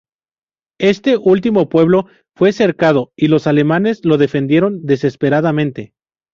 [0.79, 5.93] Este último pueblo fue cercado y los alemanes lo defendieron desesperadamente.